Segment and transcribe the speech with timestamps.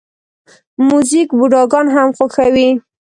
[0.87, 2.69] موزیک بوډاګان هم خوښوي.